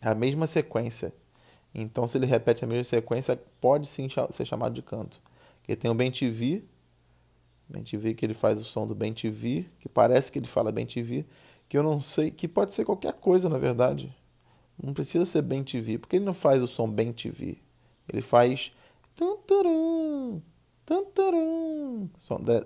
a 0.00 0.14
mesma 0.14 0.46
sequência. 0.46 1.12
Então, 1.74 2.06
se 2.06 2.16
ele 2.16 2.26
repete 2.26 2.64
a 2.64 2.68
mesma 2.68 2.84
sequência, 2.84 3.40
pode 3.60 3.86
sim 3.86 4.08
ser 4.30 4.46
chamado 4.46 4.74
de 4.74 4.82
canto. 4.82 5.20
Porque 5.60 5.76
tem 5.76 5.90
o 5.90 5.94
Ben 5.94 6.10
TV 6.10 6.64
que 8.14 8.24
ele 8.24 8.34
faz 8.34 8.60
o 8.60 8.64
som 8.64 8.86
do 8.86 8.94
TV, 8.94 9.66
que 9.80 9.88
parece 9.88 10.30
que 10.30 10.38
ele 10.38 10.46
fala 10.46 10.72
TV, 10.72 11.24
que 11.68 11.76
eu 11.76 11.82
não 11.82 11.98
sei, 11.98 12.30
que 12.30 12.46
pode 12.46 12.74
ser 12.74 12.84
qualquer 12.84 13.14
coisa 13.14 13.48
na 13.48 13.58
verdade. 13.58 14.14
Não 14.82 14.92
precisa 14.92 15.24
ser 15.24 15.42
TV, 15.64 15.98
porque 15.98 16.16
ele 16.16 16.24
não 16.24 16.34
faz 16.34 16.62
o 16.62 16.68
som 16.68 16.92
TV. 16.92 17.58
Ele 18.08 18.22
faz 18.22 18.72
tanturum, 20.84 22.08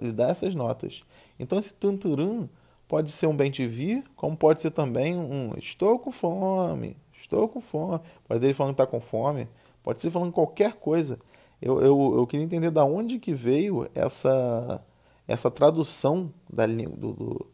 ele 0.00 0.12
dá 0.12 0.28
essas 0.28 0.54
notas. 0.54 1.02
Então 1.38 1.58
esse 1.58 1.74
tanturum 1.74 2.48
pode 2.86 3.12
ser 3.12 3.26
um 3.26 3.36
Ben 3.36 3.50
TV, 3.50 4.02
como 4.16 4.36
pode 4.36 4.62
ser 4.62 4.70
também 4.70 5.16
um 5.16 5.52
estou 5.56 5.98
com 5.98 6.10
fome, 6.10 6.96
estou 7.20 7.48
com 7.48 7.60
fome. 7.60 8.00
Pode 8.26 8.40
ser 8.40 8.46
ele 8.46 8.54
falando 8.54 8.74
que 8.74 8.82
está 8.82 8.90
com 8.90 9.00
fome, 9.00 9.48
pode 9.82 10.00
ser 10.00 10.10
falando 10.10 10.32
qualquer 10.32 10.74
coisa 10.74 11.18
eu, 11.60 11.80
eu, 11.80 12.14
eu 12.16 12.26
queria 12.26 12.44
entender 12.44 12.70
da 12.70 12.84
onde 12.84 13.18
que 13.18 13.34
veio 13.34 13.88
essa, 13.94 14.82
essa 15.26 15.50
tradução 15.50 16.32
da, 16.48 16.66
do, 16.66 17.12
do, 17.12 17.46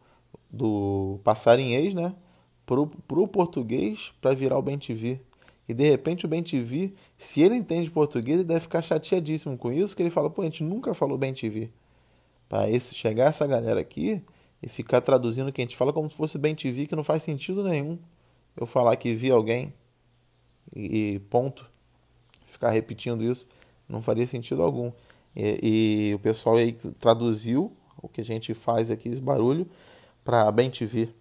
do 0.51 1.21
passarinhês 1.25 1.95
né, 1.95 2.15
pro, 2.67 2.87
pro 2.87 3.27
português 3.27 4.13
para 4.21 4.35
virar 4.35 4.59
o 4.59 4.63
Ben 4.63 4.79
TV. 4.79 5.21
E 5.69 5.73
de 5.73 5.89
repente 5.89 6.27
o 6.27 6.29
Ben 6.29 6.43
TV, 6.43 6.93
se 7.17 7.41
ele 7.41 7.55
entende 7.55 7.91
português, 7.91 8.39
ele 8.39 8.47
deve 8.47 8.61
ficar 8.61 8.83
chateadíssimo 8.83 9.57
com 9.57 9.73
isso, 9.73 9.97
que 9.97 10.03
ele 10.03 10.11
fala, 10.11 10.29
pô, 10.29 10.43
a 10.43 10.45
gente 10.45 10.63
nunca 10.63 10.93
falou 10.93 11.17
Ben 11.17 11.33
TV. 11.33 11.71
Para 12.49 12.67
chegar 12.81 13.31
essa 13.31 13.47
galera 13.47 13.81
aqui 13.81 14.23
e 14.63 14.69
ficar 14.69 15.01
traduzindo 15.01 15.49
o 15.49 15.53
que 15.53 15.63
a 15.63 15.65
gente 15.65 15.77
fala 15.77 15.93
como 15.93 16.09
se 16.11 16.17
fosse 16.17 16.37
Ben 16.39 16.55
TV, 16.55 16.87
que 16.87 16.95
não 16.95 17.05
faz 17.05 17.23
sentido 17.23 17.63
nenhum. 17.63 17.99
Eu 18.57 18.67
falar 18.67 18.95
que 18.97 19.15
vi 19.15 19.31
alguém 19.31 19.73
e, 20.75 21.21
ponto. 21.31 21.69
Ficar 22.47 22.71
repetindo 22.71 23.25
isso 23.25 23.49
não 23.89 24.01
faria 24.01 24.27
sentido 24.27 24.63
algum. 24.63 24.93
E, 25.35 26.11
e, 26.11 26.15
o 26.15 26.19
pessoal 26.19 26.57
aí 26.57 26.73
traduziu 26.73 27.73
o 28.01 28.09
que 28.09 28.21
a 28.21 28.25
gente 28.25 28.55
faz 28.55 28.91
aqui, 28.91 29.09
esse 29.09 29.21
barulho, 29.21 29.67
para 30.25 30.51
bem 30.53 30.71
te 30.71 30.87
ver. 30.87 31.15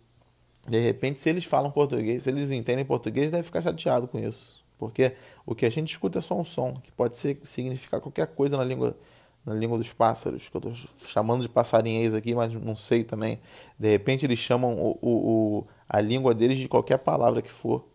De 0.68 0.80
repente, 0.80 1.20
se 1.20 1.30
eles 1.30 1.44
falam 1.44 1.70
português, 1.72 2.24
se 2.24 2.30
eles 2.30 2.50
entendem 2.50 2.86
português, 2.86 3.30
deve 3.30 3.44
ficar 3.44 3.62
chateado 3.62 4.08
com 4.08 4.18
isso. 4.18 4.64
Porque 4.78 5.14
o 5.46 5.54
que 5.54 5.66
a 5.66 5.70
gente 5.70 5.92
escuta 5.92 6.20
é 6.20 6.22
só 6.22 6.36
um 6.36 6.46
som, 6.46 6.76
que 6.76 6.92
pode 6.92 7.18
ser, 7.18 7.40
significar 7.44 8.00
qualquer 8.00 8.28
coisa 8.28 8.58
na 8.58 8.64
língua, 8.64 8.96
na 9.46 9.54
língua 9.54 9.78
dos 9.78 9.92
pássaros, 9.92 10.48
que 10.50 10.56
eu 10.56 10.60
estou 10.60 10.74
chamando 11.08 11.42
de 11.42 11.50
passarinhês 11.50 12.14
aqui, 12.14 12.34
mas 12.34 12.54
não 12.54 12.76
sei 12.76 13.04
também. 13.04 13.40
De 13.78 13.90
repente 13.90 14.26
eles 14.26 14.40
chamam 14.40 14.78
o, 14.78 14.98
o, 15.02 15.10
o, 15.10 15.68
a 15.88 16.00
língua 16.00 16.34
deles 16.34 16.58
de 16.58 16.68
qualquer 16.68 16.98
palavra 16.98 17.42
que 17.42 17.52
for, 17.52 17.86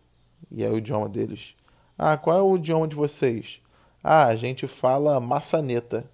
e 0.50 0.62
é 0.62 0.68
o 0.68 0.78
idioma 0.78 1.08
deles. 1.08 1.54
Ah, 1.96 2.16
qual 2.16 2.38
é 2.38 2.42
o 2.42 2.56
idioma 2.56 2.86
de 2.86 2.94
vocês? 2.94 3.60
Ah, 4.02 4.26
a 4.26 4.36
gente 4.36 4.66
fala 4.66 5.18
maçaneta. 5.20 6.08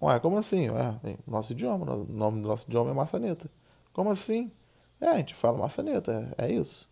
Ué, 0.00 0.18
como 0.20 0.38
assim? 0.38 0.70
Ué, 0.70 0.94
nosso 1.26 1.52
idioma, 1.52 1.92
o 1.92 2.06
nome 2.08 2.40
do 2.40 2.48
nosso 2.48 2.66
idioma 2.66 2.90
é 2.90 2.94
maçaneta. 2.94 3.50
Como 3.92 4.10
assim? 4.10 4.50
É, 5.00 5.08
a 5.08 5.16
gente 5.16 5.34
fala 5.34 5.58
maçaneta, 5.58 6.34
é, 6.38 6.46
é 6.46 6.52
isso. 6.52 6.88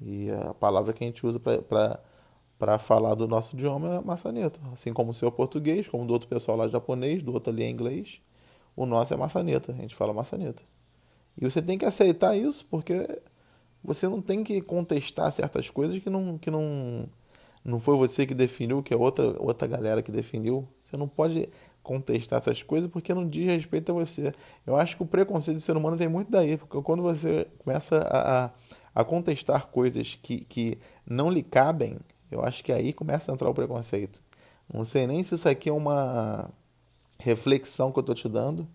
E 0.00 0.30
a 0.30 0.52
palavra 0.54 0.92
que 0.92 1.02
a 1.02 1.06
gente 1.06 1.26
usa 1.26 1.40
para 1.40 2.78
falar 2.78 3.14
do 3.14 3.26
nosso 3.26 3.56
idioma 3.56 3.96
é 3.96 4.00
maçaneta. 4.00 4.60
Assim 4.72 4.92
como 4.92 5.10
o 5.10 5.14
seu 5.14 5.32
português, 5.32 5.88
como 5.88 6.06
do 6.06 6.12
outro 6.12 6.28
pessoal 6.28 6.58
lá 6.58 6.68
japonês, 6.68 7.22
do 7.22 7.32
outro 7.32 7.52
ali 7.52 7.62
é 7.62 7.70
inglês, 7.70 8.20
o 8.76 8.84
nosso 8.84 9.14
é 9.14 9.16
maçaneta, 9.16 9.72
a 9.72 9.76
gente 9.76 9.94
fala 9.94 10.12
maçaneta. 10.12 10.62
E 11.40 11.44
você 11.44 11.62
tem 11.62 11.78
que 11.78 11.84
aceitar 11.84 12.36
isso, 12.36 12.66
porque 12.70 13.20
você 13.82 14.08
não 14.08 14.20
tem 14.20 14.44
que 14.44 14.60
contestar 14.60 15.30
certas 15.32 15.70
coisas 15.70 15.98
que 15.98 16.10
não, 16.10 16.38
que 16.38 16.50
não, 16.50 17.08
não 17.64 17.78
foi 17.80 17.96
você 17.96 18.26
que 18.26 18.34
definiu, 18.34 18.82
que 18.82 18.92
é 18.92 18.96
outra, 18.96 19.34
outra 19.42 19.66
galera 19.66 20.02
que 20.02 20.10
definiu. 20.10 20.68
Você 20.84 20.96
não 20.96 21.08
pode 21.08 21.48
contestar 21.86 22.40
essas 22.40 22.64
coisas 22.64 22.90
porque 22.90 23.14
não 23.14 23.28
diz 23.28 23.46
respeito 23.46 23.92
a 23.92 23.94
você. 23.94 24.32
Eu 24.66 24.74
acho 24.74 24.96
que 24.96 25.04
o 25.04 25.06
preconceito 25.06 25.58
do 25.58 25.60
ser 25.60 25.76
humano 25.76 25.96
vem 25.96 26.08
muito 26.08 26.32
daí, 26.32 26.56
porque 26.56 26.82
quando 26.82 27.00
você 27.00 27.46
começa 27.58 27.98
a, 27.98 28.50
a, 28.92 29.04
contestar 29.04 29.68
coisas 29.68 30.18
que, 30.20 30.40
que 30.40 30.78
não 31.08 31.30
lhe 31.30 31.44
cabem, 31.44 31.96
eu 32.28 32.44
acho 32.44 32.64
que 32.64 32.72
aí 32.72 32.92
começa 32.92 33.30
a 33.30 33.34
entrar 33.34 33.48
o 33.48 33.54
preconceito. 33.54 34.20
Não 34.72 34.84
sei 34.84 35.06
nem 35.06 35.22
se 35.22 35.36
isso 35.36 35.48
aqui 35.48 35.68
é 35.68 35.72
uma 35.72 36.50
reflexão 37.20 37.92
que 37.92 38.00
eu 38.00 38.02
estou 38.02 38.16
te 38.16 38.28
dando 38.28 38.66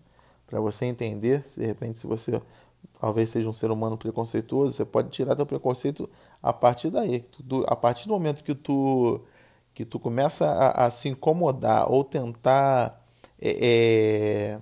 para 0.46 0.58
você 0.58 0.86
entender, 0.86 1.44
se 1.44 1.60
de 1.60 1.66
repente 1.66 1.98
se 1.98 2.06
você 2.06 2.40
talvez 2.98 3.28
seja 3.28 3.46
um 3.46 3.52
ser 3.52 3.70
humano 3.70 3.98
preconceituoso, 3.98 4.72
você 4.72 4.86
pode 4.86 5.10
tirar 5.10 5.36
teu 5.36 5.44
preconceito 5.44 6.08
a 6.42 6.50
partir 6.50 6.88
daí. 6.88 7.26
A 7.66 7.76
partir 7.76 8.08
do 8.08 8.14
momento 8.14 8.42
que 8.42 8.54
tu 8.54 9.20
que 9.74 9.84
tu 9.84 9.98
começa 9.98 10.46
a, 10.46 10.86
a 10.86 10.90
se 10.90 11.08
incomodar 11.08 11.90
ou 11.90 12.04
tentar 12.04 13.01
é, 13.42 14.52
é, 14.54 14.60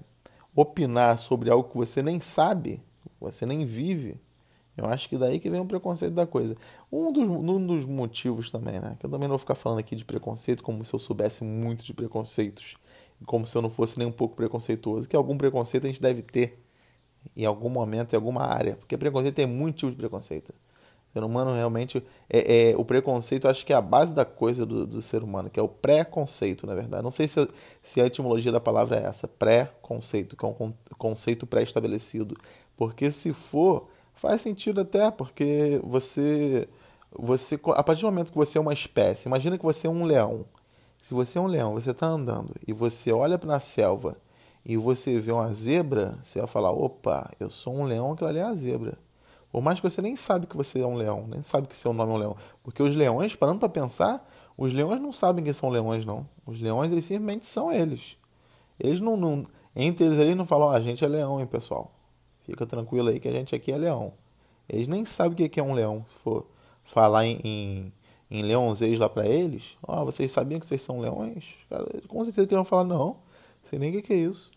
opinar 0.57 1.19
sobre 1.19 1.51
algo 1.51 1.69
que 1.69 1.77
você 1.77 2.03
nem 2.03 2.21
sabe, 2.21 2.83
você 3.21 3.45
nem 3.45 3.67
vive, 3.67 4.19
eu 4.77 4.87
acho 4.87 5.09
que 5.11 5.19
daí 5.19 5.39
que 5.39 5.51
vem 5.51 5.61
o 5.61 5.67
preconceito 5.67 6.15
da 6.15 6.27
coisa. 6.27 6.57
Um 6.91 7.13
dos, 7.13 7.25
um 7.29 7.67
dos 7.67 7.85
motivos 7.85 8.51
também, 8.51 8.81
né? 8.81 8.97
Que 8.99 9.05
eu 9.05 9.11
também 9.11 9.29
não 9.29 9.35
vou 9.35 9.39
ficar 9.39 9.55
falando 9.55 9.79
aqui 9.79 9.95
de 9.95 10.07
preconceito 10.07 10.63
como 10.63 10.83
se 10.85 10.95
eu 10.95 10.99
soubesse 10.99 11.45
muito 11.45 11.85
de 11.85 11.93
preconceitos, 11.93 12.77
como 13.27 13.47
se 13.47 13.57
eu 13.57 13.61
não 13.61 13.69
fosse 13.69 13.99
nem 13.99 14.09
um 14.09 14.13
pouco 14.13 14.35
preconceituoso, 14.35 15.07
que 15.07 15.15
algum 15.15 15.37
preconceito 15.37 15.85
a 15.85 15.87
gente 15.89 16.01
deve 16.01 16.23
ter 16.23 16.59
em 17.37 17.45
algum 17.45 17.69
momento, 17.69 18.15
em 18.15 18.17
alguma 18.17 18.43
área, 18.45 18.77
porque 18.77 18.97
preconceito 18.97 19.35
tem 19.35 19.47
muito 19.47 19.79
tipo 19.79 19.91
de 19.91 19.97
preconceito. 19.99 20.55
O 21.11 21.13
ser 21.13 21.25
humano 21.25 21.53
realmente. 21.55 22.03
É, 22.29 22.71
é, 22.71 22.77
o 22.77 22.85
preconceito 22.85 23.49
acho 23.49 23.67
que 23.67 23.73
é 23.73 23.77
a 23.77 23.81
base 23.81 24.15
da 24.15 24.25
coisa 24.25 24.65
do, 24.65 24.87
do 24.87 25.03
ser 25.03 25.23
humano, 25.23 25.51
que 25.51 25.59
é 25.59 25.63
o 25.63 25.69
pré-conceito, 25.69 26.67
na 26.67 26.75
verdade. 26.75 27.03
Não 27.03 27.11
sei 27.11 27.27
se, 27.27 27.49
se 27.83 28.01
a 28.01 28.07
etimologia 28.07 28.53
da 28.53 28.61
palavra 28.61 29.01
é 29.01 29.05
essa, 29.05 29.27
pré-conceito, 29.27 30.37
que 30.37 30.45
é 30.45 30.49
um 30.49 30.73
conceito 30.97 31.47
pré-estabelecido. 31.47 32.37
Porque 32.77 33.11
se 33.11 33.33
for, 33.33 33.89
faz 34.15 34.41
sentido 34.41 34.81
até, 34.81 35.11
porque 35.11 35.81
você. 35.83 36.69
você 37.11 37.59
A 37.75 37.83
partir 37.83 38.03
do 38.03 38.07
momento 38.07 38.31
que 38.31 38.39
você 38.39 38.57
é 38.57 38.61
uma 38.61 38.73
espécie, 38.73 39.27
imagina 39.27 39.59
que 39.59 39.65
você 39.65 39.87
é 39.87 39.91
um 39.91 40.05
leão. 40.05 40.47
Se 41.03 41.15
você 41.15 41.39
é 41.39 41.41
um 41.41 41.47
leão, 41.47 41.75
você 41.75 41.91
está 41.91 42.07
andando 42.07 42.55
e 42.67 42.73
você 42.73 43.11
olha 43.11 43.39
para 43.39 43.57
a 43.57 43.61
selva 43.61 44.17
e 44.65 44.77
você 44.77 45.19
vê 45.19 45.33
uma 45.33 45.53
zebra, 45.53 46.19
você 46.23 46.39
vai 46.39 46.49
falar: 46.49 46.71
opa, 46.71 47.31
eu 47.41 47.51
sou 47.51 47.75
um 47.75 47.85
leão, 47.85 48.13
aquilo 48.13 48.29
ali 48.29 48.39
é 48.39 48.43
a 48.43 48.55
zebra. 48.55 48.97
Por 49.51 49.61
mais 49.61 49.81
que 49.81 49.89
você 49.89 50.01
nem 50.01 50.15
sabe 50.15 50.47
que 50.47 50.57
você 50.57 50.81
é 50.81 50.87
um 50.87 50.95
leão, 50.95 51.27
nem 51.27 51.43
sabe 51.43 51.67
que 51.67 51.77
seu 51.77 51.93
nome 51.93 52.13
é 52.13 52.15
um 52.15 52.19
leão. 52.19 52.37
Porque 52.63 52.83
os 52.83 52.95
leões, 52.95 53.35
parando 53.35 53.59
para 53.59 53.69
pensar, 53.69 54.29
os 54.57 54.73
leões 54.73 55.01
não 55.01 55.13
sabem 55.13 55.45
que 55.45 55.53
são 55.53 55.69
leões, 55.69 56.05
não. 56.05 56.29
Os 56.47 56.61
leões, 56.61 56.93
eles 56.93 57.05
simplesmente 57.05 57.47
são 57.47 57.73
eles. 57.73 58.17
Eles 58.79 59.01
não. 59.01 59.17
não 59.17 59.43
entre 59.75 60.05
eles, 60.07 60.19
eles 60.19 60.37
não 60.37 60.47
falam, 60.47 60.69
oh, 60.69 60.71
a 60.71 60.81
gente 60.81 61.05
é 61.05 61.09
leão, 61.09 61.41
hein, 61.41 61.47
pessoal. 61.47 61.93
Fica 62.45 62.67
tranquilo 62.67 63.09
aí 63.09 63.21
que 63.21 63.29
a 63.29 63.33
gente 63.33 63.55
aqui 63.55 63.73
é 63.73 63.77
leão. 63.77 64.13
Eles 64.69 64.87
nem 64.87 65.05
sabem 65.05 65.47
o 65.47 65.49
que 65.49 65.59
é 65.59 65.63
um 65.63 65.73
leão. 65.73 66.05
Se 66.09 66.15
for 66.15 66.47
falar 66.85 67.25
em, 67.25 67.41
em, 67.43 67.93
em 68.31 68.97
lá 68.97 69.09
para 69.09 69.27
eles, 69.27 69.77
ó, 69.83 70.03
oh, 70.03 70.05
vocês 70.05 70.31
sabiam 70.33 70.61
que 70.61 70.67
vocês 70.67 70.83
são 70.83 71.01
leões? 71.01 71.45
Cara, 71.69 71.87
com 72.07 72.25
certeza 72.25 72.47
que 72.47 72.55
eles 72.55 72.63
vão 72.63 72.65
falar, 72.65 72.85
não, 72.85 73.17
sei 73.65 73.79
nem 73.79 73.97
o 73.97 74.03
que 74.03 74.13
é 74.13 74.17
isso. 74.17 74.51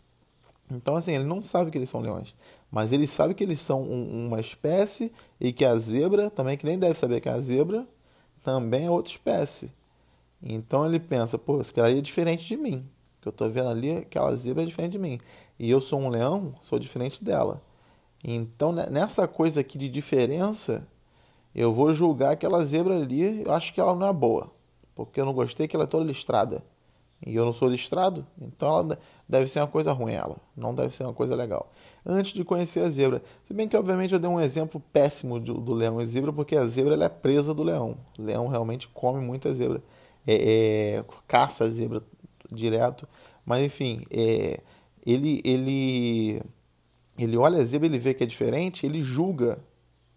Então, 0.72 0.96
assim, 0.96 1.14
ele 1.14 1.24
não 1.24 1.42
sabe 1.42 1.72
que 1.72 1.78
eles 1.78 1.90
são 1.90 2.02
leões. 2.02 2.36
Mas 2.72 2.92
ele 2.92 3.08
sabe 3.08 3.34
que 3.34 3.44
eles 3.44 3.62
são 3.62 3.84
um, 3.84 4.28
uma 4.28 4.40
espécie 4.40 5.12
e 5.40 5.54
que 5.54 5.64
a 5.64 5.78
zebra, 5.78 6.30
também 6.30 6.58
que 6.58 6.66
nem 6.66 6.78
deve 6.80 6.96
saber 6.96 7.22
que 7.22 7.30
a 7.30 7.40
zebra, 7.40 7.88
também 8.42 8.86
é 8.86 8.92
outra 8.92 9.12
espécie. 9.12 9.72
Então 10.42 10.86
ele 10.86 11.00
pensa, 11.00 11.38
pô, 11.38 11.62
esse 11.62 11.72
cara 11.72 11.88
aí 11.88 12.00
é 12.00 12.02
diferente 12.02 12.48
de 12.48 12.58
mim. 12.58 12.86
Que 13.22 13.28
eu 13.28 13.32
tô 13.32 13.50
vendo 13.50 13.70
ali, 13.70 13.92
aquela 13.98 14.36
zebra 14.36 14.64
é 14.64 14.66
diferente 14.66 14.94
de 14.94 15.00
mim. 15.00 15.20
E 15.58 15.70
eu 15.70 15.80
sou 15.80 16.00
um 16.00 16.10
leão, 16.10 16.54
sou 16.62 16.80
diferente 16.80 17.24
dela. 17.24 17.62
Então, 18.24 18.72
nessa 18.72 19.28
coisa 19.28 19.62
aqui 19.62 19.78
de 19.78 19.90
diferença, 19.90 20.88
eu 21.54 21.72
vou 21.72 21.94
julgar 21.94 22.32
aquela 22.32 22.66
zebra 22.66 22.96
ali, 22.96 23.44
eu 23.44 23.54
acho 23.54 23.74
que 23.74 23.80
ela 23.80 23.96
não 23.96 24.08
é 24.08 24.14
boa. 24.14 24.52
Porque 24.96 25.20
eu 25.20 25.26
não 25.26 25.34
gostei 25.34 25.68
que 25.68 25.76
ela 25.76 25.86
é 25.86 25.88
toda 25.88 26.06
listrada. 26.06 26.64
E 27.26 27.36
eu 27.36 27.46
não 27.46 27.54
sou 27.54 27.70
listrado, 27.70 28.26
então 28.42 28.68
ela 28.68 29.00
deve 29.28 29.48
ser 29.48 29.60
uma 29.60 29.68
coisa 29.68 29.92
ruim, 29.94 30.14
ela. 30.14 30.38
Não 30.56 30.76
deve 30.76 30.94
ser 30.96 31.04
uma 31.04 31.14
coisa 31.14 31.36
legal 31.36 31.72
antes 32.06 32.34
de 32.34 32.44
conhecer 32.44 32.82
a 32.82 32.90
zebra. 32.90 33.22
Se 33.48 33.54
bem 33.54 33.68
que, 33.68 33.78
obviamente, 33.78 34.14
eu 34.14 34.20
dei 34.20 34.30
um 34.30 34.40
exemplo 34.40 34.82
péssimo 34.92 35.40
do, 35.40 35.56
do 35.56 35.74
leão 35.74 36.02
e 36.02 36.06
zebra, 36.06 36.34
porque 36.34 36.56
a 36.56 36.66
zebra 36.68 37.02
é 37.04 37.10
presa 37.10 37.54
do 37.54 37.64
leão. 37.64 37.98
O 38.18 38.22
leão 38.22 38.48
realmente 38.48 38.88
come 38.90 39.22
muita 39.22 39.54
zebra. 39.54 39.82
É, 40.26 40.98
é, 40.98 41.06
caça 41.28 41.66
a 41.66 41.70
zebra 41.70 42.04
direto. 42.52 43.08
Mas, 43.46 43.62
enfim, 43.62 44.02
é, 44.12 44.60
ele, 45.06 45.42
ele, 45.44 46.42
ele 47.18 47.38
olha 47.38 47.62
a 47.62 47.64
zebra, 47.64 47.88
ele 47.88 48.00
vê 48.00 48.14
que 48.14 48.24
é 48.24 48.28
diferente, 48.28 48.86
ele 48.86 49.02
julga. 49.02 49.60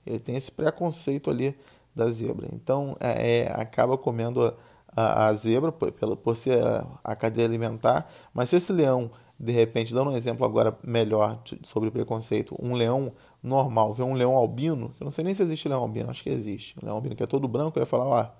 Ele 0.05 0.19
tem 0.19 0.37
esse 0.37 0.51
preconceito 0.51 1.31
ali 1.31 1.57
da 1.95 2.11
zebra. 2.11 2.49
Então, 2.53 2.97
é, 3.01 3.39
é 3.39 3.53
acaba 3.53 3.97
comendo 3.97 4.45
a, 4.45 4.55
a, 4.97 5.27
a 5.29 5.35
zebra 5.35 5.71
por, 5.71 5.93
por 5.93 6.37
ser 6.37 6.65
a, 6.65 6.87
a 7.05 7.15
cadeia 7.15 7.47
alimentar. 7.47 8.11
Mas 8.33 8.51
se 8.51 8.57
esse 8.57 8.73
leão 8.73 9.11
de 9.39 9.53
repente, 9.53 9.93
dando 9.93 10.11
um 10.11 10.17
exemplo 10.17 10.47
agora 10.47 10.77
melhor 10.83 11.43
sobre 11.67 11.91
preconceito, 11.91 12.57
um 12.59 12.73
leão 12.73 13.13
normal 13.43 13.93
vê 13.93 14.03
um 14.03 14.15
leão 14.15 14.35
albino, 14.35 14.95
eu 14.99 15.05
não 15.05 15.11
sei 15.11 15.25
nem 15.25 15.35
se 15.35 15.43
existe 15.43 15.69
leão 15.69 15.83
albino, 15.83 16.11
acho 16.11 16.23
que 16.23 16.31
existe. 16.31 16.75
Um 16.83 16.87
leão 16.87 16.97
albino 16.97 17.15
que 17.15 17.23
é 17.23 17.27
todo 17.27 17.47
branco, 17.47 17.79
ele 17.79 17.85
vai 17.85 17.91
falar, 17.91 18.07
ó, 18.07 18.31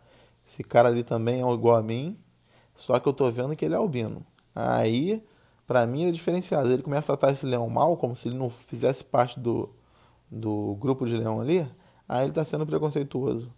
esse 0.47 0.65
cara 0.65 0.89
ali 0.89 1.05
também 1.05 1.43
é 1.43 1.53
igual 1.53 1.77
a 1.77 1.83
mim, 1.83 2.19
só 2.75 2.99
que 2.99 3.09
eu 3.09 3.13
tô 3.13 3.31
vendo 3.31 3.55
que 3.55 3.65
ele 3.65 3.75
é 3.75 3.77
albino. 3.77 4.25
Aí, 4.55 5.23
para 5.67 5.87
mim, 5.87 6.03
ele 6.03 6.11
é 6.11 6.13
diferenciado. 6.13 6.73
Ele 6.73 6.83
começa 6.83 7.13
a 7.13 7.17
tratar 7.17 7.33
esse 7.33 7.45
leão 7.45 7.69
mal, 7.69 7.97
como 7.97 8.17
se 8.17 8.29
ele 8.29 8.37
não 8.39 8.49
fizesse 8.51 9.05
parte 9.05 9.39
do, 9.39 9.71
do 10.31 10.77
grupo 10.81 11.07
de 11.07 11.17
leão 11.17 11.41
ali, 11.41 11.69
aí 12.09 12.23
ele 12.23 12.31
está 12.31 12.45
sendo 12.45 12.67
preconceituoso. 12.67 13.53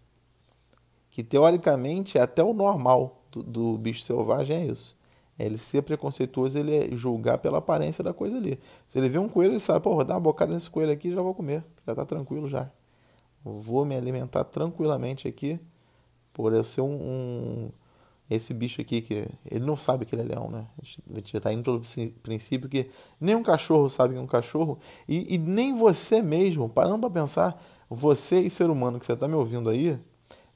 Que 1.19 1.25
teoricamente 1.25 2.17
é 2.17 2.21
até 2.21 2.45
o 2.45 2.55
normal 2.55 3.25
do, 3.33 3.43
do 3.43 3.77
bicho 3.77 4.03
selvagem 4.03 4.57
é 4.57 4.67
isso. 4.67 4.97
É 5.37 5.47
ele 5.47 5.59
ser 5.59 5.83
preconceituoso, 5.83 6.57
ele 6.57 6.73
é 6.73 6.97
julgar 6.97 7.39
pela 7.39 7.59
aparência 7.59 8.05
da 8.05 8.13
coisa 8.13 8.37
ali. 8.37 8.57
Se 8.87 9.01
ele 9.01 9.09
vê 9.09 9.19
um 9.19 9.29
coelho, 9.29 9.55
ele 9.55 9.59
sabe, 9.59 9.81
pô, 9.81 9.97
vou 9.97 10.05
dar 10.05 10.15
uma 10.15 10.21
bocada 10.21 10.55
nesse 10.55 10.71
coelho 10.71 10.93
aqui 10.93 11.13
já 11.13 11.21
vou 11.21 11.35
comer. 11.35 11.65
Já 11.85 11.93
tá 11.93 12.05
tranquilo 12.05 12.47
já. 12.47 12.71
Vou 13.43 13.85
me 13.85 13.97
alimentar 13.97 14.45
tranquilamente 14.45 15.27
aqui 15.27 15.59
por 16.33 16.53
eu 16.53 16.63
ser 16.63 16.83
um, 16.83 16.95
um, 16.95 17.71
esse 18.31 18.55
bicho 18.55 18.81
aqui 18.81 19.01
que 19.01 19.27
ele 19.45 19.67
não 19.67 19.75
sabe 19.75 20.07
que 20.07 20.15
ele 20.15 20.23
é 20.23 20.25
leão, 20.25 20.49
né? 20.49 20.69
A 20.81 21.15
gente 21.17 21.33
já 21.33 21.41
tá 21.41 21.53
indo 21.53 21.65
pelo 21.65 21.83
princípio 22.23 22.69
que 22.69 22.91
nem 23.21 23.35
um 23.35 23.43
cachorro 23.43 23.89
sabe 23.89 24.15
que 24.15 24.21
é 24.21 24.23
um 24.23 24.27
cachorro 24.29 24.79
e, 25.09 25.35
e 25.35 25.37
nem 25.37 25.77
você 25.77 26.23
mesmo, 26.23 26.69
parando 26.69 27.01
para 27.01 27.11
pensar, 27.11 27.61
você 27.91 28.39
e 28.39 28.49
ser 28.49 28.71
humano 28.71 29.01
que 29.01 29.07
você 29.07 29.17
tá 29.17 29.27
me 29.27 29.35
ouvindo 29.35 29.69
aí, 29.69 29.99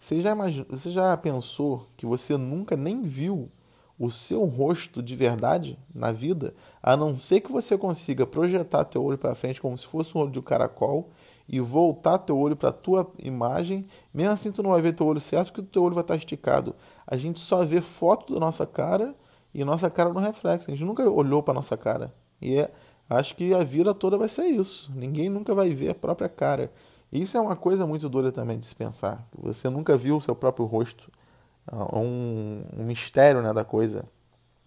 você 0.02 0.20
já, 0.20 0.32
imagina, 0.32 0.66
você 0.68 0.90
já 0.90 1.16
pensou 1.16 1.86
que 1.96 2.04
você 2.04 2.36
nunca 2.36 2.76
nem 2.76 3.02
viu 3.02 3.48
o 3.96 4.10
seu 4.10 4.44
rosto 4.46 5.00
de 5.00 5.14
verdade 5.14 5.78
na 5.94 6.10
vida, 6.10 6.54
a 6.82 6.96
não 6.96 7.16
ser 7.16 7.40
que 7.40 7.52
você 7.52 7.78
consiga 7.78 8.26
projetar 8.26 8.84
teu 8.84 9.00
olho 9.04 9.16
para 9.16 9.32
frente 9.36 9.60
como 9.60 9.78
se 9.78 9.86
fosse 9.86 10.18
um 10.18 10.22
olho 10.22 10.32
de 10.32 10.40
um 10.40 10.42
caracol 10.42 11.10
e 11.48 11.60
voltar 11.60 12.18
teu 12.18 12.36
olho 12.36 12.56
para 12.56 12.70
a 12.70 12.72
tua 12.72 13.08
imagem, 13.16 13.86
mesmo 14.12 14.32
assim 14.32 14.50
tu 14.50 14.60
não 14.60 14.70
vai 14.70 14.82
ver 14.82 14.92
teu 14.92 15.06
olho 15.06 15.20
certo 15.20 15.52
porque 15.52 15.70
teu 15.70 15.84
olho 15.84 15.94
vai 15.94 16.02
estar 16.02 16.16
esticado. 16.16 16.74
A 17.06 17.16
gente 17.16 17.38
só 17.38 17.62
vê 17.62 17.80
foto 17.80 18.34
da 18.34 18.40
nossa 18.40 18.66
cara 18.66 19.14
e 19.54 19.64
nossa 19.64 19.88
cara 19.88 20.12
no 20.12 20.18
reflexo. 20.18 20.68
A 20.68 20.74
gente 20.74 20.84
nunca 20.84 21.08
olhou 21.08 21.44
para 21.44 21.54
nossa 21.54 21.76
cara. 21.76 22.12
E 22.40 22.56
é, 22.56 22.72
acho 23.08 23.36
que 23.36 23.54
a 23.54 23.62
vida 23.62 23.94
toda 23.94 24.18
vai 24.18 24.28
ser 24.28 24.46
isso. 24.46 24.90
Ninguém 24.92 25.28
nunca 25.28 25.54
vai 25.54 25.70
ver 25.70 25.90
a 25.90 25.94
própria 25.94 26.28
cara. 26.28 26.72
Isso 27.12 27.36
é 27.36 27.40
uma 27.40 27.56
coisa 27.56 27.86
muito 27.86 28.08
doida 28.08 28.32
também 28.32 28.58
de 28.58 28.66
se 28.66 28.74
pensar. 28.74 29.26
Você 29.38 29.68
nunca 29.68 29.96
viu 29.96 30.16
o 30.16 30.20
seu 30.20 30.34
próprio 30.34 30.64
rosto 30.64 31.10
um, 31.70 32.62
um 32.76 32.84
mistério 32.84 33.42
né, 33.42 33.52
da 33.52 33.64
coisa. 33.64 34.04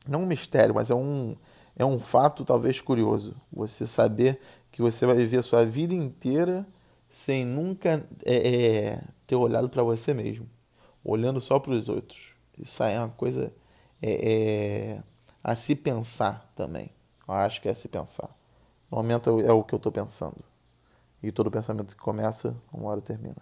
não 0.07 0.23
um 0.23 0.25
mistério, 0.25 0.73
mas 0.73 0.89
é 0.89 0.95
um, 0.95 1.35
é 1.75 1.85
um 1.85 1.99
fato 1.99 2.45
talvez 2.45 2.79
curioso. 2.79 3.35
Você 3.51 3.87
saber 3.87 4.39
que 4.71 4.81
você 4.81 5.05
vai 5.05 5.15
viver 5.15 5.37
a 5.37 5.43
sua 5.43 5.65
vida 5.65 5.93
inteira 5.93 6.65
sem 7.09 7.45
nunca 7.45 8.05
é, 8.25 8.35
é, 8.35 9.01
ter 9.25 9.35
olhado 9.35 9.69
para 9.69 9.81
você 9.83 10.13
mesmo, 10.13 10.49
olhando 11.03 11.39
só 11.39 11.59
para 11.59 11.73
os 11.73 11.87
outros. 11.89 12.19
Isso 12.57 12.83
aí 12.83 12.93
é 12.93 12.99
uma 12.99 13.09
coisa 13.09 13.53
é, 14.01 14.33
é, 14.33 15.03
a 15.43 15.55
se 15.55 15.75
pensar 15.75 16.51
também. 16.55 16.91
Eu 17.27 17.33
acho 17.33 17.61
que 17.61 17.67
é 17.67 17.71
a 17.71 17.75
se 17.75 17.87
pensar. 17.87 18.29
No 18.91 18.97
momento 18.97 19.39
é 19.41 19.51
o 19.51 19.63
que 19.63 19.73
eu 19.73 19.77
estou 19.77 19.91
pensando. 19.91 20.37
E 21.25 21.31
todo 21.31 21.49
pensamento 21.49 21.95
que 21.95 22.01
começa, 22.03 22.55
uma 22.71 22.91
hora 22.91 23.01
termina. 23.01 23.41